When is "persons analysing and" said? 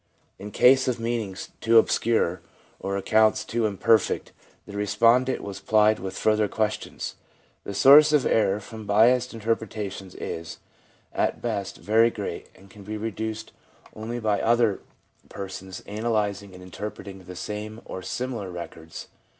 15.29-16.63